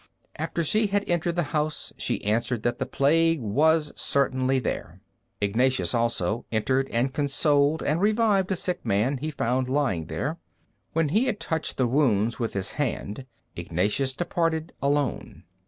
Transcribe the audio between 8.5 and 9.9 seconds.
a sick man he found